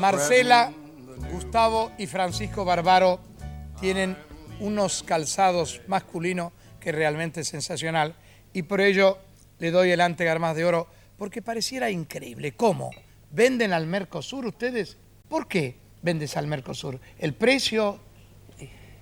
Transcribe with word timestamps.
Marcela, 0.00 0.72
Gustavo 1.32 1.92
y 1.98 2.06
Francisco 2.06 2.64
Barbaro 2.64 3.20
tienen 3.80 4.16
unos 4.60 5.02
calzados 5.02 5.80
masculinos 5.86 6.52
que 6.80 6.92
realmente 6.92 7.40
es 7.40 7.48
sensacional 7.48 8.14
y 8.52 8.62
por 8.62 8.80
ello 8.80 9.18
le 9.58 9.70
doy 9.70 9.90
el 9.90 10.00
ante 10.00 10.24
Garmas 10.24 10.56
de 10.56 10.64
Oro 10.64 10.88
porque 11.16 11.42
pareciera 11.42 11.90
increíble. 11.90 12.52
¿Cómo? 12.52 12.90
¿Venden 13.30 13.72
al 13.72 13.86
Mercosur 13.86 14.46
ustedes? 14.46 14.96
¿Por 15.28 15.48
qué 15.48 15.76
vendes 16.02 16.36
al 16.36 16.46
Mercosur? 16.46 17.00
¿El 17.18 17.34
precio? 17.34 17.98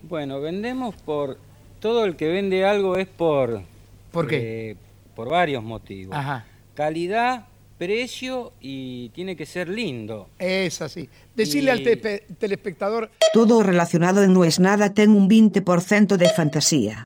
Bueno, 0.02 0.40
vendemos 0.40 0.94
por... 0.96 1.38
Todo 1.80 2.04
el 2.04 2.16
que 2.16 2.28
vende 2.28 2.64
algo 2.64 2.96
es 2.96 3.06
por... 3.06 3.62
¿Por 4.10 4.26
qué? 4.26 4.70
eh, 4.70 4.76
por 5.14 5.28
varios 5.28 5.62
motivos. 5.62 6.16
Ajá. 6.16 6.46
Calidad, 6.74 7.46
precio 7.78 8.52
y 8.60 9.08
tiene 9.10 9.36
que 9.36 9.46
ser 9.46 9.68
lindo. 9.68 10.28
Es 10.38 10.80
así. 10.82 11.08
Decirle 11.34 11.70
al 11.70 11.80
tepe- 11.82 12.22
telespectador 12.38 13.10
Todo 13.32 13.62
relacionado 13.62 14.22
en 14.22 14.32
No 14.32 14.44
es 14.44 14.58
nada 14.60 14.94
ten 14.94 15.10
un 15.10 15.28
20% 15.28 16.16
de 16.16 16.28
fantasía. 16.30 17.04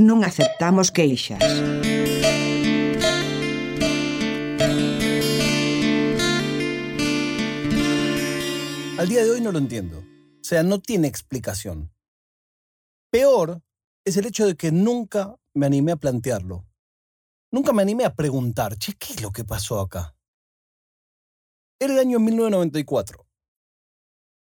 Non 0.00 0.24
aceptamos 0.24 0.88
queixas. 0.90 1.42
Al 8.98 9.08
día 9.08 9.24
de 9.24 9.30
hoy 9.30 9.40
no 9.40 9.50
lo 9.52 9.58
entiendo. 9.58 9.98
O 9.98 10.44
sea, 10.44 10.62
no 10.62 10.80
tiene 10.80 11.08
explicación. 11.08 11.90
Peor 13.10 13.62
es 14.04 14.16
el 14.16 14.26
hecho 14.26 14.46
de 14.46 14.56
que 14.56 14.70
nunca 14.72 15.36
me 15.54 15.66
animé 15.66 15.92
a 15.92 15.96
plantearlo. 15.96 16.66
Nunca 17.52 17.72
me 17.72 17.82
animé 17.82 18.04
a 18.04 18.14
preguntar, 18.14 18.76
che, 18.78 18.94
¿qué 18.94 19.14
es 19.14 19.22
lo 19.22 19.32
que 19.32 19.44
pasó 19.44 19.80
acá? 19.80 20.14
Era 21.80 21.94
el 21.94 21.98
año 21.98 22.20
1994. 22.20 23.26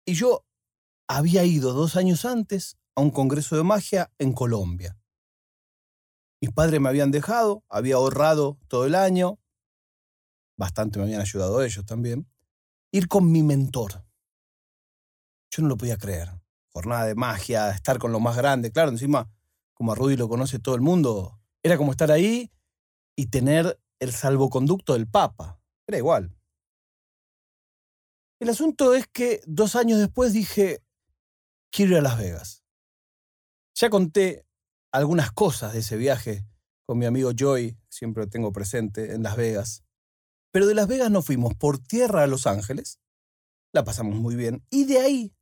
Y 0.06 0.14
yo 0.14 0.45
había 1.08 1.44
ido 1.44 1.73
dos 1.73 1.97
años 1.97 2.23
antes 2.23 2.78
a 2.95 3.02
un 3.02 3.11
congreso 3.11 3.58
de 3.58 3.64
magia 3.64 4.11
en 4.17 4.31
Colombia. 4.31 4.97
Mis 6.39 6.52
padres 6.52 6.80
me 6.80 6.89
habían 6.89 7.11
dejado, 7.11 7.64
había 7.69 7.95
ahorrado 7.95 8.59
todo 8.67 8.86
el 8.86 8.95
año, 8.95 9.39
bastante 10.58 11.00
me 11.00 11.06
habían 11.06 11.22
ayudado 11.22 11.64
ellos 11.64 11.86
también, 11.86 12.30
ir 12.91 13.08
con 13.08 13.31
mi 13.31 13.44
mentor. 13.44 14.06
Yo 15.50 15.64
no 15.64 15.69
lo 15.69 15.78
podía 15.78 15.97
creer. 15.97 16.30
Jornada 16.72 17.06
de 17.06 17.16
magia, 17.16 17.72
estar 17.72 17.97
con 17.97 18.12
lo 18.12 18.19
más 18.19 18.36
grande. 18.36 18.72
Claro, 18.72 18.91
encima, 18.91 19.30
como 19.73 19.91
a 19.91 19.95
Rudy 19.95 20.17
lo 20.17 20.30
conoce 20.30 20.59
todo 20.59 20.75
el 20.75 20.81
mundo, 20.81 21.39
era 21.64 21.78
como 21.78 21.91
estar 21.91 22.12
ahí 22.12 22.52
y 23.16 23.27
tener 23.27 23.80
el 23.99 24.11
salvoconducto 24.11 24.94
del 24.94 25.08
Papa. 25.08 25.59
Era 25.88 25.97
igual. 25.97 26.35
El 28.39 28.49
asunto 28.49 28.94
es 28.94 29.07
que 29.07 29.41
dos 29.45 29.75
años 29.75 29.99
después 29.99 30.33
dije, 30.33 30.83
quiero 31.72 31.94
ir 31.94 31.97
a 31.99 32.02
Las 32.02 32.17
Vegas. 32.17 32.63
Ya 33.75 33.89
conté 33.89 34.45
algunas 34.91 35.31
cosas 35.31 35.73
de 35.73 35.80
ese 35.80 35.97
viaje 35.97 36.45
con 36.85 36.97
mi 36.97 37.05
amigo 37.05 37.31
Joy, 37.31 37.77
siempre 37.89 38.23
lo 38.23 38.30
tengo 38.30 38.52
presente, 38.52 39.13
en 39.13 39.23
Las 39.23 39.35
Vegas. 39.35 39.83
Pero 40.52 40.67
de 40.67 40.75
Las 40.75 40.88
Vegas 40.88 41.11
nos 41.11 41.25
fuimos 41.25 41.55
por 41.55 41.79
tierra 41.79 42.23
a 42.23 42.27
Los 42.27 42.47
Ángeles, 42.47 43.00
la 43.73 43.83
pasamos 43.83 44.16
muy 44.16 44.35
bien, 44.35 44.66
y 44.69 44.85
de 44.85 45.00
ahí 45.00 45.35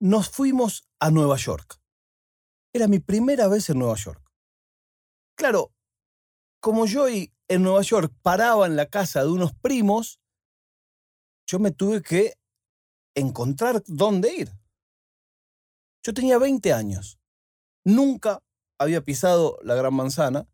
nos 0.00 0.28
fuimos 0.28 0.88
a 0.98 1.10
Nueva 1.10 1.36
York. 1.36 1.80
Era 2.72 2.88
mi 2.88 2.98
primera 2.98 3.48
vez 3.48 3.70
en 3.70 3.78
Nueva 3.78 3.96
York. 3.96 4.22
Claro, 5.36 5.75
como 6.66 6.88
Joy 6.88 7.32
en 7.46 7.62
Nueva 7.62 7.82
York 7.82 8.12
paraba 8.22 8.66
en 8.66 8.74
la 8.74 8.86
casa 8.86 9.22
de 9.22 9.28
unos 9.28 9.54
primos, 9.54 10.20
yo 11.46 11.60
me 11.60 11.70
tuve 11.70 12.02
que 12.02 12.32
encontrar 13.14 13.84
dónde 13.86 14.34
ir. 14.34 14.50
Yo 16.02 16.12
tenía 16.12 16.38
20 16.38 16.72
años. 16.72 17.20
Nunca 17.84 18.42
había 18.80 19.00
pisado 19.04 19.60
la 19.62 19.76
Gran 19.76 19.94
Manzana 19.94 20.48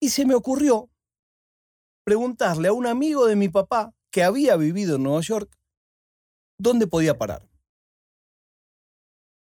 y 0.00 0.08
se 0.08 0.24
me 0.24 0.34
ocurrió 0.34 0.88
preguntarle 2.02 2.68
a 2.68 2.72
un 2.72 2.86
amigo 2.86 3.26
de 3.26 3.36
mi 3.36 3.50
papá 3.50 3.94
que 4.10 4.24
había 4.24 4.56
vivido 4.56 4.96
en 4.96 5.02
Nueva 5.02 5.20
York 5.20 5.54
dónde 6.58 6.86
podía 6.86 7.18
parar. 7.18 7.46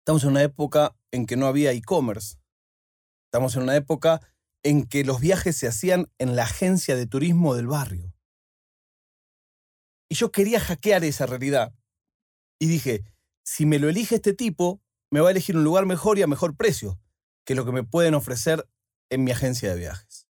Estamos 0.01 0.25
en 0.25 0.31
una 0.31 0.43
época 0.43 0.97
en 1.13 1.25
que 1.25 1.37
no 1.37 1.47
había 1.47 1.71
e-commerce. 1.71 2.37
Estamos 3.29 3.55
en 3.55 3.63
una 3.63 3.77
época 3.77 4.21
en 4.63 4.87
que 4.87 5.05
los 5.05 5.21
viajes 5.21 5.57
se 5.57 5.67
hacían 5.67 6.11
en 6.19 6.37
la 6.37 6.45
agencia 6.45 6.97
de 6.97 7.07
turismo 7.07 7.55
del 7.55 7.67
barrio. 7.67 8.15
Y 10.09 10.17
yo 10.17 10.33
quería 10.33 10.61
hackear 10.61 11.05
esa 11.05 11.27
realidad. 11.27 11.73
Y 12.59 12.67
dije, 12.67 13.05
si 13.43 13.65
me 13.65 13.79
lo 13.79 13.89
elige 13.89 14.17
este 14.17 14.35
tipo, 14.35 14.83
me 15.11 15.21
va 15.21 15.29
a 15.29 15.31
elegir 15.31 15.57
un 15.57 15.65
lugar 15.65 15.87
mejor 15.87 16.19
y 16.19 16.23
a 16.23 16.27
mejor 16.27 16.57
precio 16.57 17.01
que 17.45 17.55
lo 17.55 17.65
que 17.65 17.73
me 17.73 17.85
pueden 17.85 18.15
ofrecer 18.15 18.69
en 19.09 19.25
mi 19.25 19.31
agencia 19.31 19.71
de 19.71 19.79
viajes. 19.79 20.29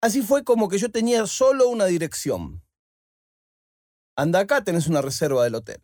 Así 0.00 0.22
fue 0.22 0.44
como 0.44 0.68
que 0.68 0.78
yo 0.78 0.90
tenía 0.90 1.26
solo 1.26 1.68
una 1.68 1.86
dirección. 1.86 2.62
Anda 4.16 4.40
acá, 4.40 4.64
tenés 4.64 4.86
una 4.86 5.02
reserva 5.02 5.44
del 5.44 5.54
hotel. 5.54 5.82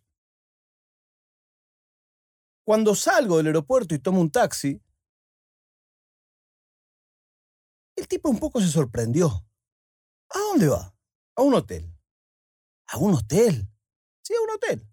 Cuando 2.65 2.95
salgo 2.95 3.39
del 3.39 3.49
aeropuerto 3.49 3.95
y 3.95 3.99
tomo 3.99 4.21
un 4.21 4.31
taxi, 4.31 4.81
tipo 8.13 8.29
un 8.29 8.39
poco 8.39 8.61
se 8.61 8.69
sorprendió. 8.69 9.27
¿A 10.29 10.39
dónde 10.39 10.69
va? 10.69 10.95
A 11.35 11.41
un 11.41 11.55
hotel. 11.55 11.97
¿A 12.89 12.99
un 12.99 13.15
hotel? 13.15 13.67
Sí, 14.23 14.35
a 14.35 14.43
un 14.43 14.51
hotel. 14.51 14.87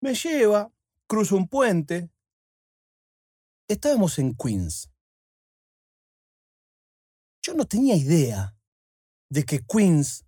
Me 0.00 0.14
lleva, 0.14 0.72
cruzo 1.06 1.36
un 1.36 1.46
puente. 1.46 2.10
Estábamos 3.68 4.18
en 4.18 4.34
Queens. 4.34 4.90
Yo 7.42 7.52
no 7.52 7.66
tenía 7.66 7.96
idea 7.96 8.56
de 9.28 9.44
que 9.44 9.60
Queens 9.60 10.24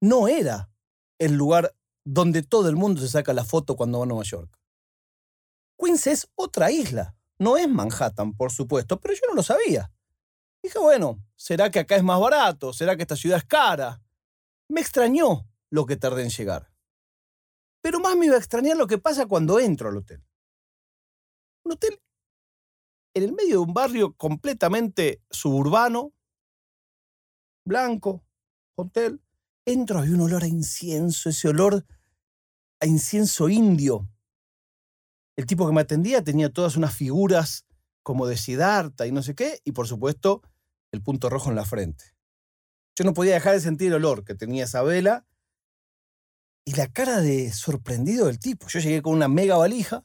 no 0.00 0.28
era 0.28 0.70
el 1.18 1.32
lugar 1.32 1.74
donde 2.04 2.44
todo 2.44 2.68
el 2.68 2.76
mundo 2.76 3.00
se 3.00 3.08
saca 3.08 3.32
la 3.32 3.44
foto 3.44 3.74
cuando 3.74 3.98
va 3.98 4.04
a 4.04 4.06
Nueva 4.06 4.22
York. 4.22 4.60
Queens 5.76 6.06
es 6.06 6.28
otra 6.36 6.70
isla. 6.70 7.16
No 7.36 7.56
es 7.56 7.68
Manhattan, 7.68 8.32
por 8.36 8.52
supuesto, 8.52 9.00
pero 9.00 9.12
yo 9.12 9.22
no 9.28 9.34
lo 9.34 9.42
sabía. 9.42 9.90
Dije, 10.66 10.80
bueno, 10.80 11.24
¿será 11.36 11.70
que 11.70 11.78
acá 11.78 11.94
es 11.94 12.02
más 12.02 12.18
barato? 12.18 12.72
¿Será 12.72 12.96
que 12.96 13.02
esta 13.02 13.14
ciudad 13.14 13.38
es 13.38 13.44
cara? 13.44 14.02
Me 14.68 14.80
extrañó 14.80 15.48
lo 15.70 15.86
que 15.86 15.96
tardé 15.96 16.24
en 16.24 16.30
llegar. 16.30 16.72
Pero 17.80 18.00
más 18.00 18.16
me 18.16 18.26
iba 18.26 18.34
a 18.34 18.38
extrañar 18.38 18.76
lo 18.76 18.88
que 18.88 18.98
pasa 18.98 19.26
cuando 19.26 19.60
entro 19.60 19.90
al 19.90 19.98
hotel. 19.98 20.24
Un 21.62 21.74
hotel 21.74 22.02
en 23.14 23.22
el 23.22 23.32
medio 23.32 23.50
de 23.50 23.58
un 23.58 23.74
barrio 23.74 24.14
completamente 24.14 25.22
suburbano, 25.30 26.12
blanco, 27.64 28.24
hotel. 28.74 29.22
Entro, 29.64 30.00
había 30.00 30.16
un 30.16 30.22
olor 30.22 30.42
a 30.42 30.48
incienso, 30.48 31.28
ese 31.28 31.46
olor 31.46 31.86
a 32.80 32.86
incienso 32.86 33.48
indio. 33.48 34.08
El 35.36 35.46
tipo 35.46 35.64
que 35.64 35.72
me 35.72 35.82
atendía 35.82 36.24
tenía 36.24 36.52
todas 36.52 36.76
unas 36.76 36.92
figuras 36.92 37.66
como 38.02 38.26
de 38.26 38.36
Siddhartha 38.36 39.06
y 39.06 39.12
no 39.12 39.22
sé 39.22 39.36
qué, 39.36 39.60
y 39.62 39.70
por 39.70 39.86
supuesto 39.86 40.42
el 40.92 41.02
punto 41.02 41.28
rojo 41.28 41.50
en 41.50 41.56
la 41.56 41.64
frente. 41.64 42.16
Yo 42.96 43.04
no 43.04 43.14
podía 43.14 43.34
dejar 43.34 43.54
de 43.54 43.60
sentir 43.60 43.88
el 43.88 43.94
olor 43.94 44.24
que 44.24 44.34
tenía 44.34 44.64
esa 44.64 44.82
vela 44.82 45.26
y 46.64 46.74
la 46.74 46.88
cara 46.88 47.20
de 47.20 47.52
sorprendido 47.52 48.26
del 48.26 48.38
tipo. 48.38 48.68
Yo 48.68 48.80
llegué 48.80 49.02
con 49.02 49.12
una 49.14 49.28
mega 49.28 49.56
valija, 49.56 50.04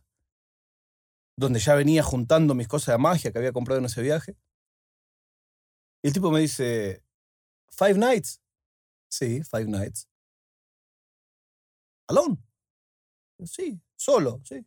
donde 1.37 1.59
ya 1.59 1.75
venía 1.75 2.03
juntando 2.03 2.53
mis 2.53 2.67
cosas 2.67 2.93
de 2.93 2.97
magia 2.99 3.31
que 3.31 3.37
había 3.37 3.53
comprado 3.53 3.79
en 3.79 3.85
ese 3.85 4.01
viaje. 4.01 4.37
Y 6.03 6.07
el 6.07 6.13
tipo 6.13 6.31
me 6.31 6.41
dice, 6.41 7.03
¿Five 7.71 7.97
nights? 7.97 8.41
Sí, 9.09 9.41
five 9.43 9.65
nights. 9.65 10.07
¿Alone? 12.07 12.37
Sí, 13.45 13.81
solo, 13.95 14.41
sí. 14.43 14.65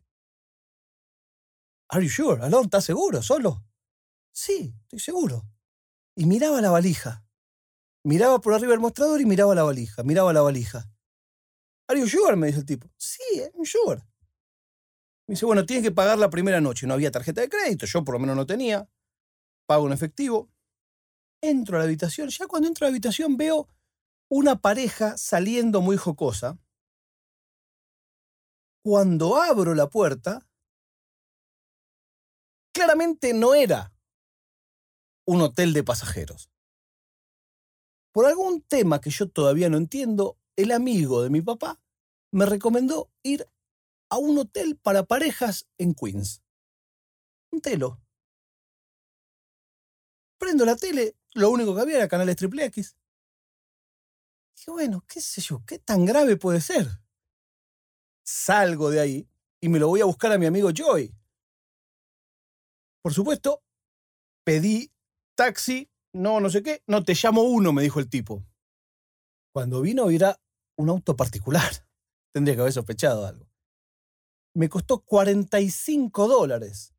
Are 1.91 2.03
you 2.03 2.11
sure? 2.11 2.43
Alone, 2.43 2.65
¿estás 2.65 2.85
seguro? 2.85 3.23
¿Solo? 3.23 3.65
Sí, 4.33 4.75
estoy 4.83 4.99
seguro. 4.99 5.47
Y 6.17 6.27
miraba 6.27 6.61
la 6.61 6.71
valija. 6.71 7.25
Miraba 8.05 8.41
por 8.41 8.55
arriba 8.55 8.73
del 8.73 8.81
mostrador 8.81 9.21
y 9.21 9.25
miraba 9.25 9.55
la 9.55 9.63
valija, 9.63 10.03
miraba 10.03 10.33
la 10.33 10.43
valija. 10.43 10.91
¿Are 11.89 11.99
you 11.99 12.07
sure? 12.07 12.37
Me 12.37 12.49
dice 12.49 12.61
el 12.61 12.67
tipo. 12.67 12.89
Sí, 12.97 13.23
I'm 13.55 13.65
sure. 13.65 14.03
Me 15.27 15.33
dice, 15.33 15.47
bueno, 15.47 15.65
tienes 15.65 15.85
que 15.85 15.93
pagar 15.93 16.19
la 16.19 16.31
primera 16.31 16.61
noche. 16.61 16.87
No 16.87 16.95
había 16.95 17.11
tarjeta 17.11 17.41
de 17.41 17.49
crédito, 17.49 17.87
yo 17.87 18.05
por 18.05 18.15
lo 18.15 18.19
menos 18.19 18.37
no 18.37 18.47
tenía. 18.47 18.89
Pago 19.67 19.87
en 19.87 19.93
efectivo. 19.93 20.51
Entro 21.43 21.77
a 21.77 21.81
la 21.81 21.85
habitación. 21.85 22.29
Ya 22.29 22.47
cuando 22.47 22.69
entro 22.69 22.87
a 22.87 22.91
la 22.91 22.93
habitación 22.95 23.37
veo 23.37 23.69
una 24.29 24.61
pareja 24.61 25.17
saliendo 25.17 25.81
muy 25.81 25.97
jocosa. 25.97 26.59
Cuando 28.83 29.41
abro 29.41 29.75
la 29.75 29.89
puerta, 29.89 30.47
claramente 32.75 33.33
no 33.33 33.55
era 33.55 33.94
un 35.27 35.41
hotel 35.41 35.73
de 35.73 35.85
pasajeros. 35.85 36.51
Por 38.13 38.27
algún 38.27 38.63
tema 38.63 39.01
que 39.01 39.11
yo 39.11 39.29
todavía 39.29 39.69
no 39.69 39.77
entiendo, 39.77 40.39
el 40.57 40.71
amigo 40.71 41.23
de 41.23 41.31
mi 41.31 41.43
papá 41.43 41.81
me 42.31 42.47
recomendó 42.47 43.11
ir 43.23 43.49
a 44.09 44.19
un 44.19 44.39
hotel 44.39 44.77
para 44.77 45.05
parejas 45.05 45.67
en 45.79 45.95
Queens. 45.95 46.43
Un 47.51 47.61
telo. 47.61 48.01
Prendo 50.39 50.65
la 50.65 50.77
tele, 50.77 51.17
lo 51.33 51.51
único 51.51 51.75
que 51.75 51.81
había 51.81 51.97
era 51.97 52.09
canales 52.09 52.37
triple 52.37 52.65
X. 52.67 52.97
Dije, 54.57 54.71
bueno, 54.71 55.05
qué 55.09 55.21
sé 55.21 55.41
yo, 55.41 55.65
¿qué 55.67 55.79
tan 55.79 56.05
grave 56.05 56.37
puede 56.37 56.61
ser? 56.61 56.87
Salgo 58.25 58.91
de 58.91 59.01
ahí 59.01 59.29
y 59.61 59.69
me 59.69 59.79
lo 59.79 59.89
voy 59.89 60.01
a 60.01 60.05
buscar 60.05 60.31
a 60.33 60.39
mi 60.39 60.47
amigo 60.47 60.71
Joy. 60.71 61.13
Por 63.03 63.13
supuesto, 63.13 63.63
pedí 64.45 64.94
taxi, 65.35 65.91
no, 66.13 66.41
no 66.41 66.51
sé 66.51 66.63
qué, 66.63 66.83
no 66.87 67.05
te 67.05 67.15
llamo 67.15 67.43
uno, 67.43 67.73
me 67.73 67.83
dijo 67.83 68.01
el 68.01 68.09
tipo. 68.09 68.45
Cuando 69.53 69.81
vino 69.81 70.11
era 70.11 70.41
un 70.77 70.89
auto 70.89 71.17
particular. 71.17 71.71
Tendría 72.33 72.57
que 72.57 72.63
haber 72.63 72.73
sospechado 72.73 73.27
algo. 73.27 73.49
Me 74.55 74.69
costó 74.69 75.01
45 75.01 76.29
dólares 76.29 76.95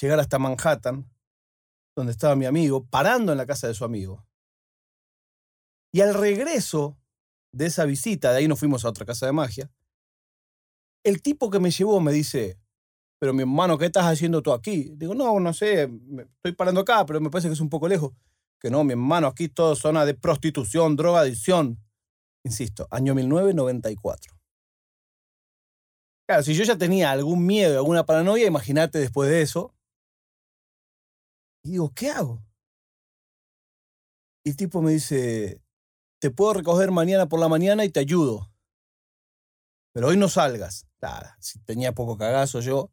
llegar 0.00 0.20
hasta 0.20 0.38
Manhattan, 0.38 1.10
donde 1.96 2.12
estaba 2.12 2.36
mi 2.36 2.44
amigo, 2.44 2.84
parando 2.86 3.32
en 3.32 3.38
la 3.38 3.46
casa 3.46 3.66
de 3.66 3.74
su 3.74 3.84
amigo. 3.84 4.26
Y 5.92 6.00
al 6.02 6.14
regreso 6.14 6.98
de 7.52 7.66
esa 7.66 7.84
visita, 7.84 8.32
de 8.32 8.38
ahí 8.38 8.48
nos 8.48 8.58
fuimos 8.58 8.84
a 8.84 8.90
otra 8.90 9.06
casa 9.06 9.26
de 9.26 9.32
magia, 9.32 9.72
el 11.04 11.22
tipo 11.22 11.50
que 11.50 11.60
me 11.60 11.70
llevó 11.70 12.00
me 12.00 12.12
dice, 12.12 12.58
pero 13.18 13.32
mi 13.32 13.42
hermano, 13.42 13.78
¿qué 13.78 13.86
estás 13.86 14.04
haciendo 14.04 14.42
tú 14.42 14.52
aquí? 14.52 14.92
Digo, 14.96 15.14
no, 15.14 15.40
no 15.40 15.52
sé, 15.52 15.90
estoy 16.18 16.52
parando 16.52 16.80
acá, 16.80 17.06
pero 17.06 17.20
me 17.20 17.30
parece 17.30 17.48
que 17.48 17.54
es 17.54 17.60
un 17.60 17.70
poco 17.70 17.88
lejos. 17.88 18.12
Que 18.60 18.70
no, 18.70 18.84
mi 18.84 18.92
hermano, 18.92 19.26
aquí 19.26 19.48
todo 19.48 19.74
zona 19.74 20.04
de 20.04 20.14
prostitución, 20.14 20.96
droga, 20.96 21.20
adicción. 21.20 21.78
Insisto, 22.44 22.86
año 22.90 23.14
1994. 23.14 24.36
Claro, 26.28 26.42
si 26.42 26.54
yo 26.54 26.64
ya 26.64 26.76
tenía 26.76 27.10
algún 27.10 27.46
miedo, 27.46 27.76
alguna 27.76 28.04
paranoia, 28.04 28.46
imagínate 28.46 28.98
después 28.98 29.30
de 29.30 29.42
eso. 29.42 29.74
Y 31.64 31.72
digo, 31.72 31.92
¿qué 31.94 32.10
hago? 32.10 32.42
Y 34.44 34.50
el 34.50 34.56
tipo 34.56 34.82
me 34.82 34.92
dice, 34.92 35.60
te 36.20 36.30
puedo 36.30 36.54
recoger 36.54 36.90
mañana 36.90 37.28
por 37.28 37.40
la 37.40 37.48
mañana 37.48 37.84
y 37.84 37.90
te 37.90 38.00
ayudo. 38.00 38.50
Pero 39.92 40.08
hoy 40.08 40.16
no 40.16 40.28
salgas. 40.28 40.86
Nada, 41.00 41.36
si 41.40 41.58
tenía 41.60 41.92
poco 41.92 42.16
cagazo 42.16 42.60
yo. 42.60 42.92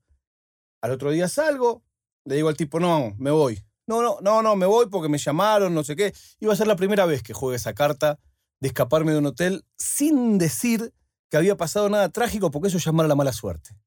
Al 0.83 0.91
otro 0.91 1.12
día 1.12 1.30
salgo, 1.30 1.81
le 2.25 2.35
digo 2.35 2.50
al 2.50 2.57
tipo, 2.57 2.77
no, 2.77 3.15
me 3.18 3.31
voy. 3.31 3.63
No, 3.88 4.01
no, 4.01 4.18
no, 4.19 4.41
no, 4.41 4.57
me 4.57 4.65
voy 4.65 4.88
porque 4.89 5.07
me 5.07 5.18
llamaron, 5.18 5.74
no 5.74 5.81
sé 5.81 5.95
qué. 5.95 6.13
Iba 6.41 6.51
a 6.51 6.57
ser 6.57 6.68
la 6.68 6.75
primera 6.75 7.06
vez 7.06 7.24
que 7.24 7.33
juegue 7.33 7.56
esa 7.56 7.74
carta 7.74 8.19
de 8.59 8.68
escaparme 8.68 9.13
de 9.13 9.19
un 9.19 9.27
hotel 9.27 9.63
sin 9.77 10.38
decir 10.38 10.94
que 11.30 11.38
había 11.38 11.56
pasado 11.56 11.88
nada 11.88 12.09
trágico 12.09 12.51
porque 12.51 12.68
eso 12.68 12.80
llamara 12.80 13.07
la 13.07 13.15
mala 13.15 13.31
suerte. 13.31 13.77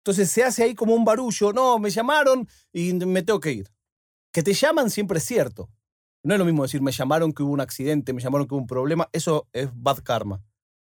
Entonces 0.00 0.28
se 0.28 0.42
hace 0.42 0.64
ahí 0.64 0.74
como 0.74 0.92
un 0.92 1.04
barullo, 1.04 1.52
no, 1.52 1.78
me 1.78 1.90
llamaron 1.90 2.48
y 2.72 2.94
me 2.94 3.22
tengo 3.22 3.38
que 3.38 3.52
ir. 3.52 3.72
Que 4.32 4.42
te 4.42 4.54
llaman 4.54 4.90
siempre 4.90 5.18
es 5.18 5.24
cierto. 5.24 5.70
No 6.24 6.34
es 6.34 6.40
lo 6.40 6.44
mismo 6.44 6.64
decir, 6.64 6.82
me 6.82 6.90
llamaron 6.90 7.32
que 7.32 7.44
hubo 7.44 7.52
un 7.52 7.60
accidente, 7.60 8.12
me 8.12 8.20
llamaron 8.20 8.48
que 8.48 8.54
hubo 8.54 8.60
un 8.62 8.66
problema, 8.66 9.08
eso 9.12 9.46
es 9.52 9.68
bad 9.72 9.98
karma. 9.98 10.42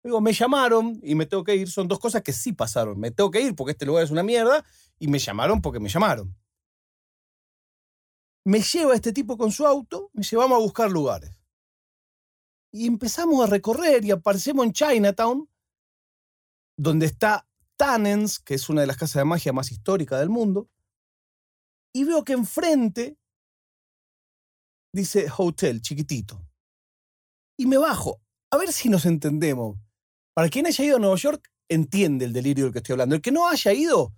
Digo, 0.08 0.22
me 0.22 0.32
llamaron 0.32 0.98
y 1.02 1.14
me 1.14 1.26
tengo 1.26 1.44
que 1.44 1.54
ir, 1.54 1.70
son 1.70 1.86
dos 1.86 1.98
cosas 1.98 2.22
que 2.22 2.32
sí 2.32 2.54
pasaron. 2.54 2.98
Me 2.98 3.10
tengo 3.10 3.30
que 3.30 3.42
ir 3.42 3.54
porque 3.54 3.72
este 3.72 3.84
lugar 3.84 4.04
es 4.04 4.10
una 4.10 4.22
mierda 4.22 4.64
y 4.98 5.06
me 5.06 5.18
llamaron 5.18 5.60
porque 5.60 5.80
me 5.80 5.90
llamaron. 5.90 6.34
Me 8.42 8.62
lleva 8.62 8.94
este 8.94 9.12
tipo 9.12 9.36
con 9.36 9.52
su 9.52 9.66
auto, 9.66 10.08
me 10.14 10.22
llevamos 10.22 10.56
a 10.56 10.62
buscar 10.62 10.90
lugares. 10.90 11.38
Y 12.72 12.86
empezamos 12.86 13.44
a 13.44 13.50
recorrer 13.50 14.02
y 14.02 14.10
aparecemos 14.10 14.64
en 14.64 14.72
Chinatown, 14.72 15.46
donde 16.78 17.04
está 17.04 17.46
Tannens, 17.76 18.38
que 18.38 18.54
es 18.54 18.70
una 18.70 18.80
de 18.80 18.86
las 18.86 18.96
casas 18.96 19.20
de 19.20 19.26
magia 19.26 19.52
más 19.52 19.70
históricas 19.70 20.20
del 20.20 20.30
mundo, 20.30 20.70
y 21.92 22.04
veo 22.04 22.24
que 22.24 22.32
enfrente 22.32 23.18
dice 24.90 25.30
hotel, 25.36 25.82
chiquitito. 25.82 26.42
Y 27.58 27.66
me 27.66 27.76
bajo, 27.76 28.22
a 28.50 28.56
ver 28.56 28.72
si 28.72 28.88
nos 28.88 29.04
entendemos. 29.04 29.76
Para 30.38 30.50
quien 30.50 30.68
haya 30.68 30.84
ido 30.84 30.98
a 30.98 31.00
Nueva 31.00 31.16
York, 31.16 31.50
entiende 31.68 32.24
el 32.24 32.32
delirio 32.32 32.66
del 32.66 32.72
que 32.72 32.78
estoy 32.78 32.92
hablando. 32.92 33.16
El 33.16 33.20
que 33.20 33.32
no 33.32 33.48
haya 33.48 33.72
ido, 33.72 34.14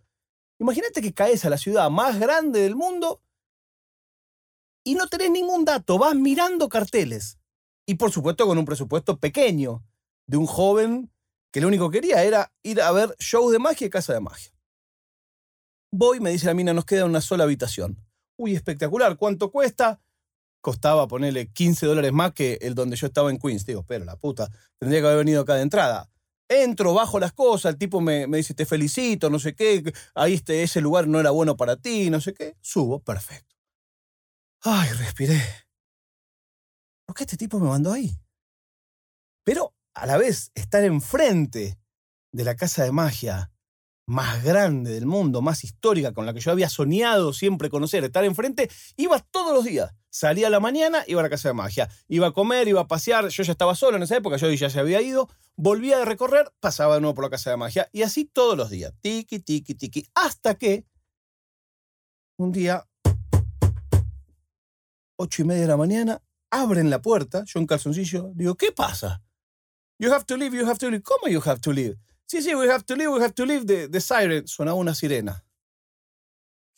imagínate 0.59 1.01
que 1.01 1.15
caes 1.15 1.47
a 1.47 1.49
la 1.49 1.57
ciudad 1.57 1.89
más 1.89 2.21
grande 2.21 2.61
del 2.61 2.77
mundo 2.77 3.23
y 4.85 4.97
no 4.97 5.09
tenés 5.09 5.31
ningún 5.31 5.65
dato, 5.65 5.97
vas 5.97 6.15
mirando 6.15 6.69
carteles. 6.69 7.39
Y 7.87 7.95
por 7.95 8.13
supuesto 8.13 8.47
con 8.47 8.59
un 8.59 8.67
presupuesto 8.67 9.19
pequeño 9.19 9.83
de 10.27 10.37
un 10.37 10.45
joven 10.45 11.11
que 11.51 11.63
lo 11.63 11.69
único 11.69 11.89
que 11.89 12.03
quería 12.03 12.23
era 12.23 12.53
ir 12.63 12.83
a 12.83 12.93
ver 12.93 13.17
shows 13.19 13.51
de 13.51 13.59
magia 13.59 13.87
y 13.87 13.91
casa 13.91 14.13
de 14.13 14.21
magia. 14.21 14.53
Voy, 15.91 16.21
me 16.21 16.33
dice 16.33 16.49
la 16.49 16.53
mina, 16.53 16.75
nos 16.75 16.85
queda 16.85 17.07
una 17.07 17.23
sola 17.23 17.45
habitación. 17.45 17.97
Uy, 18.37 18.55
espectacular, 18.55 19.17
¿cuánto 19.17 19.51
cuesta? 19.51 20.03
Costaba 20.61 21.09
ponerle 21.09 21.49
15 21.49 21.87
dólares 21.87 22.13
más 22.13 22.33
que 22.33 22.59
el 22.61 22.75
donde 22.75 22.97
yo 22.97 23.07
estaba 23.07 23.31
en 23.31 23.39
Queens. 23.39 23.65
Digo, 23.65 23.83
pero 23.83 24.05
la 24.05 24.17
puta, 24.17 24.49
tendría 24.79 25.01
que 25.01 25.07
haber 25.07 25.19
venido 25.19 25.43
acá 25.43 25.55
de 25.55 25.63
entrada. 25.63 26.11
Entro, 26.49 26.95
bajo 26.95 27.21
las 27.21 27.33
cosas, 27.33 27.73
el 27.73 27.79
tipo 27.79 28.01
me, 28.01 28.27
me 28.27 28.39
dice, 28.39 28.55
te 28.55 28.67
felicito, 28.67 29.31
no 29.31 29.39
sé 29.39 29.55
qué, 29.55 29.93
ahí 30.15 30.35
este, 30.35 30.65
ese 30.65 30.81
lugar 30.81 31.07
no 31.07 31.21
era 31.21 31.31
bueno 31.31 31.57
para 31.57 31.77
ti, 31.77 32.11
no 32.11 32.21
sé 32.21 32.35
qué. 32.35 32.57
Subo, 32.61 33.01
perfecto. 33.01 33.55
Ay, 34.63 34.91
respiré. 34.95 35.41
¿Por 37.07 37.17
qué 37.17 37.23
este 37.23 37.37
tipo 37.37 37.59
me 37.59 37.69
mandó 37.69 37.93
ahí? 37.93 38.19
Pero 39.45 39.75
a 39.95 40.07
la 40.07 40.17
vez, 40.17 40.51
estar 40.55 40.85
enfrente 40.85 41.79
de 42.33 42.45
la 42.45 42.57
casa 42.57 42.85
de 42.85 42.93
magia 42.93 43.51
más 44.07 44.43
grande 44.43 44.91
del 44.93 45.07
mundo, 45.07 45.41
más 45.41 45.63
histórica, 45.63 46.13
con 46.13 46.27
la 46.27 46.35
que 46.35 46.41
yo 46.41 46.51
había 46.51 46.69
soñado 46.69 47.33
siempre 47.33 47.71
conocer, 47.71 48.03
estar 48.05 48.25
enfrente, 48.25 48.69
iba 48.97 49.17
todos 49.51 49.65
los 49.65 49.73
días. 49.73 49.93
Salía 50.11 50.47
a 50.47 50.51
la 50.51 50.61
mañana, 50.61 51.05
iba 51.07 51.21
a 51.21 51.23
la 51.23 51.31
casa 51.31 51.49
de 51.49 51.55
magia. 51.55 51.89
Iba 52.09 52.29
a 52.29 52.33
comer, 52.33 52.69
iba 52.69 52.81
a 52.81 52.87
pasear. 52.87 53.29
Yo 53.29 53.43
ya 53.43 53.53
estaba 53.53 53.75
solo 53.75 53.97
en 53.97 54.05
esa 54.05 54.17
época, 54.17 54.37
yo 54.37 54.51
ya 54.51 54.71
se 54.71 54.79
había 54.79 55.01
ido. 55.03 55.29
Volvía 55.57 55.99
de 55.99 56.05
recorrer, 56.05 56.53
pasaba 56.61 56.95
de 56.95 57.01
nuevo 57.01 57.15
por 57.15 57.25
la 57.25 57.31
casa 57.31 57.51
de 57.51 57.57
magia. 57.57 57.89
Y 57.93 58.03
así 58.03 58.25
todos 58.25 58.57
los 58.57 58.71
días. 58.71 58.93
Tiki, 59.01 59.41
tiki, 59.41 59.75
tiki. 59.75 60.09
Hasta 60.15 60.55
que 60.55 60.87
un 62.39 62.53
día, 62.53 62.89
ocho 65.17 65.43
y 65.43 65.45
media 65.45 65.63
de 65.63 65.69
la 65.69 65.77
mañana, 65.77 66.23
abren 66.51 66.91
la 66.91 67.03
puerta, 67.03 67.45
yo 67.45 67.61
en 67.61 67.67
calzoncillo, 67.67 68.33
digo, 68.35 68.55
¿qué 68.57 68.73
pasa? 68.73 69.23
You 69.99 70.13
have 70.13 70.25
to 70.25 70.37
leave, 70.37 70.57
you 70.57 70.67
have 70.67 70.79
to 70.79 70.91
leave. 70.91 71.03
¿Cómo 71.03 71.29
you 71.29 71.41
have 71.45 71.61
to 71.61 71.73
leave? 71.73 71.99
Sí, 72.27 72.41
sí, 72.41 72.55
we 72.55 72.71
have 72.71 72.85
to 72.85 72.97
leave, 72.97 73.13
we 73.13 73.21
have 73.21 73.35
to 73.35 73.45
leave. 73.45 73.67
The, 73.67 73.89
the 73.89 74.01
siren. 74.01 74.47
Sonaba 74.47 74.79
una 74.79 74.95
sirena. 74.95 75.45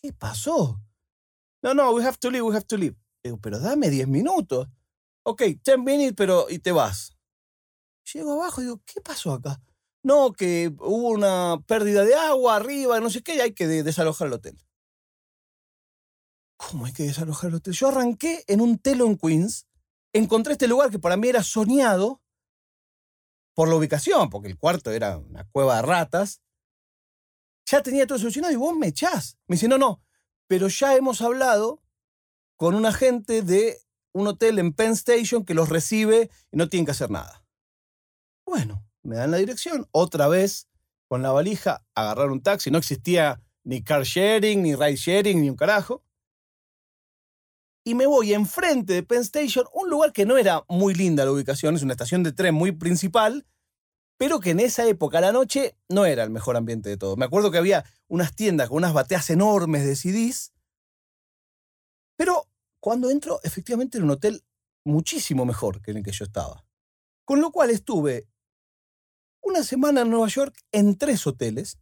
¿Qué 0.03 0.13
pasó? 0.13 0.81
No, 1.63 1.75
no, 1.75 1.93
we 1.93 2.05
have 2.05 2.19
to 2.19 2.31
leave, 2.31 2.45
we 2.45 2.55
have 2.55 2.67
to 2.67 2.77
leave. 2.77 2.97
Digo, 3.23 3.39
pero 3.39 3.59
dame 3.61 3.89
10 3.89 4.09
minutos. 4.09 4.69
Ok, 5.25 5.43
10 5.63 5.79
minutes, 5.79 6.15
pero 6.17 6.51
y 6.51 6.59
te 6.59 6.73
vas. 6.73 7.17
Llego 8.13 8.33
abajo 8.33 8.61
y 8.61 8.65
digo, 8.65 8.83
¿qué 8.85 9.01
pasó 9.01 9.33
acá? 9.33 9.63
No, 10.03 10.33
que 10.33 10.75
hubo 10.81 11.11
una 11.11 11.63
pérdida 11.67 12.05
de 12.05 12.15
agua 12.17 12.57
arriba, 12.57 12.99
no 12.99 13.09
sé 13.09 13.23
qué, 13.23 13.37
y 13.37 13.41
hay 13.41 13.55
que 13.55 13.69
desalojar 13.69 14.27
el 14.27 14.35
hotel. 14.35 14.59
¿Cómo 16.57 16.87
hay 16.87 16.93
que 16.93 17.05
desalojar 17.05 17.51
el 17.51 17.57
hotel? 17.57 17.75
Yo 17.75 17.89
arranqué 17.89 18.45
en 18.49 18.61
un 18.61 18.79
telo 18.79 19.07
en 19.07 19.17
Queens, 19.17 19.69
encontré 20.13 20.55
este 20.55 20.67
lugar 20.67 20.91
que 20.91 20.99
para 20.99 21.17
mí 21.17 21.29
era 21.29 21.45
soñado 21.45 22.21
por 23.55 23.69
la 23.69 23.77
ubicación, 23.77 24.31
porque 24.31 24.49
el 24.49 24.59
cuarto 24.59 24.91
era 24.91 25.19
una 25.19 25.45
cueva 25.51 25.77
de 25.77 25.83
ratas. 25.83 26.43
Ya 27.67 27.83
tenía 27.83 28.07
todo 28.07 28.19
solucionado 28.19 28.53
y 28.53 28.57
vos 28.57 28.77
me 28.77 28.89
echás. 28.89 29.39
Me 29.47 29.55
dice, 29.55 29.69
no, 29.69 29.79
no, 29.79 30.03
pero 30.53 30.69
ya 30.69 30.95
hemos 30.97 31.23
hablado 31.23 31.81
con 32.59 32.75
un 32.75 32.85
agente 32.85 33.41
de 33.41 33.79
un 34.13 34.27
hotel 34.27 34.59
en 34.59 34.75
Penn 34.75 34.93
Station 34.93 35.47
que 35.47 35.55
los 35.55 35.71
recibe 35.71 36.29
y 36.51 36.59
no 36.59 36.69
tienen 36.69 36.85
que 36.85 36.91
hacer 36.91 37.11
nada. 37.11 37.43
Bueno, 38.45 38.85
me 39.03 39.17
dan 39.17 39.31
la 39.31 39.39
dirección, 39.39 39.89
otra 39.93 40.29
vez 40.29 40.69
con 41.09 41.23
la 41.23 41.33
valija, 41.33 41.87
agarrar 41.95 42.31
un 42.31 42.43
taxi, 42.43 42.71
no 42.71 42.77
existía 42.77 43.41
ni 43.65 43.83
car 43.83 44.03
sharing, 44.03 44.63
ni 44.63 44.75
ride 44.75 44.97
sharing, 44.97 45.41
ni 45.41 45.49
un 45.49 45.57
carajo. 45.57 46.05
Y 47.83 47.95
me 47.95 48.05
voy 48.05 48.35
enfrente 48.35 48.93
de 48.93 49.03
Penn 49.03 49.23
Station, 49.23 49.65
un 49.73 49.89
lugar 49.89 50.13
que 50.13 50.27
no 50.27 50.37
era 50.37 50.67
muy 50.69 50.93
linda 50.93 51.25
la 51.25 51.33
ubicación, 51.33 51.77
es 51.77 51.83
una 51.83 51.95
estación 51.95 52.23
de 52.25 52.33
tren 52.33 52.55
muy 52.55 52.73
principal, 52.73 53.47
pero 54.23 54.39
que 54.39 54.51
en 54.51 54.61
esa 54.61 54.87
época, 54.87 55.21
la 55.21 55.33
noche, 55.33 55.77
no 55.89 56.07
era 56.07 56.23
el 56.23 56.31
mejor 56.31 56.57
ambiente 56.57 56.89
de 56.89 56.97
todo. 56.97 57.17
Me 57.17 57.25
acuerdo 57.25 57.51
que 57.51 57.59
había 57.59 57.85
unas 58.07 58.37
tiendas 58.37 58.69
con 58.69 58.77
unas 58.77 58.93
bateas 58.93 59.29
enormes 59.31 59.85
de 59.85 59.97
CDs, 59.97 60.53
pero 62.17 62.49
cuando 62.79 63.11
entro, 63.11 63.41
efectivamente 63.43 63.99
era 63.99 64.05
un 64.05 64.13
hotel 64.13 64.45
muchísimo 64.85 65.45
mejor 65.45 65.83
que 65.83 65.91
el 65.91 66.05
que 66.05 66.13
yo 66.13 66.25
estaba. 66.25 66.65
Con 67.25 67.41
lo 67.41 67.51
cual 67.51 67.71
estuve 67.71 68.29
una 69.43 69.65
semana 69.65 70.03
en 70.03 70.11
Nueva 70.11 70.29
York 70.29 70.57
en 70.71 70.97
tres 70.97 71.27
hoteles. 71.27 71.81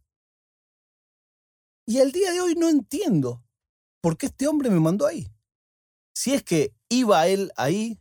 Y 1.85 1.99
al 1.99 2.11
día 2.11 2.31
de 2.31 2.41
hoy 2.41 2.55
no 2.55 2.69
entiendo 2.69 3.43
por 4.01 4.17
qué 4.17 4.25
este 4.25 4.47
hombre 4.47 4.71
me 4.71 4.79
mandó 4.79 5.05
ahí. 5.05 5.31
Si 6.15 6.33
es 6.33 6.41
que 6.41 6.73
iba 6.89 7.27
él 7.27 7.51
ahí, 7.55 7.99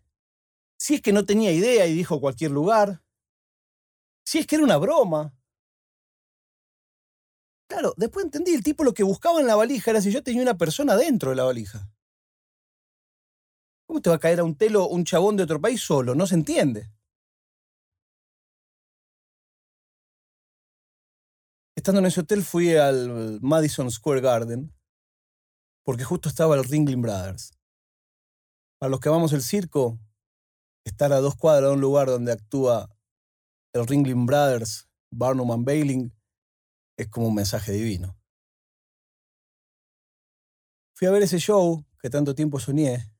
si 0.78 0.94
es 0.94 1.02
que 1.02 1.12
no 1.12 1.26
tenía 1.26 1.52
idea 1.52 1.86
y 1.86 1.92
dijo 1.92 2.22
cualquier 2.22 2.52
lugar, 2.52 3.02
Si 4.30 4.38
es 4.38 4.46
que 4.46 4.54
era 4.54 4.64
una 4.64 4.76
broma. 4.76 5.36
Claro, 7.68 7.94
después 7.96 8.24
entendí, 8.24 8.54
el 8.54 8.62
tipo 8.62 8.84
lo 8.84 8.94
que 8.94 9.02
buscaba 9.02 9.40
en 9.40 9.48
la 9.48 9.56
valija 9.56 9.90
era 9.90 10.00
si 10.00 10.12
yo 10.12 10.22
tenía 10.22 10.42
una 10.42 10.56
persona 10.56 10.94
dentro 10.94 11.30
de 11.30 11.36
la 11.36 11.42
valija. 11.42 11.90
¿Cómo 13.88 14.00
te 14.00 14.08
va 14.08 14.14
a 14.14 14.20
caer 14.20 14.38
a 14.38 14.44
un 14.44 14.54
telo 14.56 14.86
un 14.86 15.02
chabón 15.02 15.36
de 15.36 15.42
otro 15.42 15.60
país 15.60 15.80
solo? 15.80 16.14
No 16.14 16.28
se 16.28 16.36
entiende. 16.36 16.92
Estando 21.74 21.98
en 21.98 22.06
ese 22.06 22.20
hotel 22.20 22.44
fui 22.44 22.76
al 22.76 23.40
Madison 23.40 23.90
Square 23.90 24.20
Garden 24.20 24.72
porque 25.84 26.04
justo 26.04 26.28
estaba 26.28 26.54
el 26.54 26.62
Ringling 26.62 27.02
Brothers. 27.02 27.58
Para 28.78 28.90
los 28.90 29.00
que 29.00 29.08
amamos 29.08 29.32
el 29.32 29.42
circo, 29.42 29.98
estar 30.84 31.12
a 31.12 31.18
dos 31.18 31.34
cuadras 31.34 31.70
de 31.70 31.74
un 31.74 31.80
lugar 31.80 32.06
donde 32.06 32.30
actúa 32.30 32.96
el 33.72 33.86
Ringling 33.86 34.26
Brothers, 34.26 34.88
Barnum 35.10 35.50
and 35.52 35.64
Bailing, 35.64 36.12
es 36.96 37.08
como 37.08 37.28
un 37.28 37.34
mensaje 37.34 37.72
divino. 37.72 38.16
Fui 40.94 41.08
a 41.08 41.10
ver 41.10 41.22
ese 41.22 41.38
show 41.38 41.84
que 41.98 42.10
tanto 42.10 42.34
tiempo 42.34 42.58
soñé, 42.58 43.10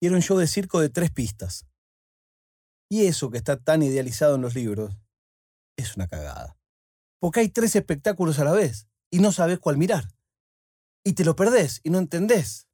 y 0.00 0.06
era 0.06 0.16
un 0.16 0.22
show 0.22 0.36
de 0.36 0.48
circo 0.48 0.80
de 0.80 0.88
tres 0.88 1.10
pistas. 1.10 1.66
Y 2.90 3.06
eso 3.06 3.30
que 3.30 3.38
está 3.38 3.56
tan 3.56 3.82
idealizado 3.82 4.34
en 4.34 4.42
los 4.42 4.54
libros 4.54 4.96
es 5.76 5.96
una 5.96 6.08
cagada. 6.08 6.58
Porque 7.20 7.40
hay 7.40 7.48
tres 7.48 7.76
espectáculos 7.76 8.38
a 8.38 8.44
la 8.44 8.52
vez 8.52 8.88
y 9.10 9.20
no 9.20 9.30
sabes 9.30 9.60
cuál 9.60 9.76
mirar. 9.76 10.08
Y 11.04 11.12
te 11.12 11.24
lo 11.24 11.36
perdés 11.36 11.80
y 11.84 11.90
no 11.90 11.98
entendés. 11.98 12.68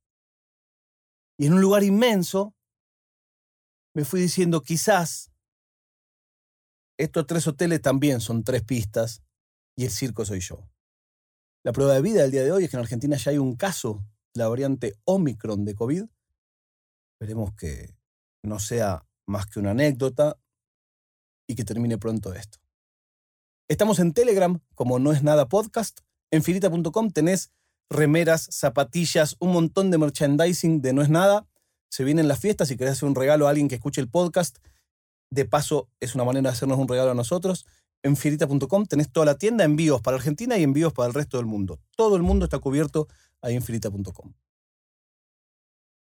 Y 1.38 1.47
en 1.47 1.52
un 1.52 1.61
lugar 1.61 1.85
inmenso 1.85 2.56
me 3.94 4.04
fui 4.04 4.20
diciendo, 4.20 4.62
quizás 4.62 5.27
estos 6.99 7.26
tres 7.26 7.47
hoteles 7.47 7.81
también 7.81 8.21
son 8.21 8.45
tres 8.45 8.62
pistas 8.62 9.23
y 9.76 9.85
el 9.85 9.90
circo 9.90 10.25
soy 10.25 10.40
yo. 10.40 10.69
La 11.64 11.73
prueba 11.73 11.95
de 11.95 12.02
vida 12.02 12.23
del 12.23 12.31
día 12.31 12.43
de 12.43 12.52
hoy 12.52 12.64
es 12.64 12.71
que 12.71 12.76
en 12.76 12.83
Argentina 12.83 13.17
ya 13.17 13.31
hay 13.31 13.38
un 13.38 13.57
caso 13.57 14.05
la 14.35 14.49
variante 14.49 14.95
Omicron 15.05 15.64
de 15.64 15.75
COVID. 15.75 16.05
Esperemos 17.14 17.52
que 17.55 17.95
no 18.43 18.59
sea 18.59 19.05
más 19.26 19.47
que 19.47 19.59
una 19.59 19.73
anécdota 19.73 20.38
y 21.47 21.55
que 21.55 21.64
termine 21.64 21.99
pronto 21.99 22.33
esto. 22.33 22.59
Estamos 23.69 23.99
en 23.99 24.12
Telegram, 24.12 24.61
como 24.75 24.99
no 24.99 25.12
es 25.12 25.23
nada 25.23 25.49
podcast. 25.49 26.00
En 26.31 26.43
filita.com 26.43 27.11
tenés 27.11 27.52
remeras, 27.90 28.49
zapatillas, 28.50 29.37
un 29.40 29.52
montón 29.52 29.90
de 29.90 29.99
merchandising 29.99 30.81
de 30.81 30.93
no 30.93 31.02
es 31.02 31.11
nada. 31.11 31.47
Se 31.90 32.05
vienen 32.05 32.28
las 32.28 32.38
fiestas, 32.38 32.69
si 32.69 32.76
querés 32.76 32.95
hacer 32.95 33.09
un 33.09 33.14
regalo 33.14 33.47
a 33.47 33.50
alguien 33.50 33.69
que 33.69 33.75
escuche 33.75 34.00
el 34.00 34.09
podcast, 34.09 34.59
de 35.30 35.44
paso 35.44 35.88
es 36.00 36.14
una 36.14 36.25
manera 36.25 36.50
de 36.50 36.56
hacernos 36.56 36.78
un 36.78 36.88
regalo 36.88 37.11
a 37.11 37.14
nosotros 37.14 37.66
en 38.02 38.16
fierita.com 38.16 38.87
tenés 38.87 39.11
toda 39.11 39.26
la 39.26 39.38
tienda, 39.38 39.64
envíos 39.64 40.00
para 40.00 40.16
Argentina 40.16 40.56
y 40.56 40.62
envíos 40.62 40.92
para 40.92 41.08
el 41.08 41.14
resto 41.14 41.37
del 41.37 41.47
mundo. 41.47 41.80
Todo 41.97 42.16
el 42.16 42.23
mundo 42.23 42.44
está 42.44 42.58
cubierto 42.58 43.08
ahí 43.42 43.56
en 43.56 43.62
fierita.com. 43.62 44.32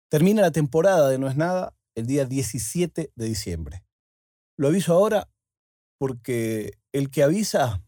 Termina 0.09 0.41
la 0.41 0.51
temporada 0.51 1.09
de 1.09 1.17
No 1.17 1.27
es 1.27 1.35
nada 1.35 1.75
el 1.95 2.05
día 2.07 2.25
17 2.25 3.11
de 3.15 3.25
diciembre. 3.25 3.83
Lo 4.57 4.67
aviso 4.67 4.93
ahora 4.93 5.29
porque 5.97 6.77
el 6.91 7.09
que 7.09 7.23
avisa 7.23 7.83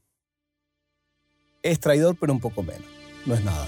es 1.61 1.79
traidor, 1.79 2.17
pero 2.19 2.33
un 2.33 2.39
poco 2.39 2.63
menos. 2.63 2.87
No 3.25 3.33
es 3.33 3.43
nada. 3.43 3.67